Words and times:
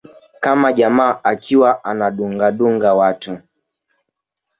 "Kama 0.39 0.71
jamaa 0.73 1.19
akiwa 1.23 1.83
anadungadunga 1.83 2.93
watu 2.93 3.37